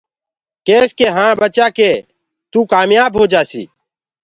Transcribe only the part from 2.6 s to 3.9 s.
ڪآميآب هوجآسيٚ۔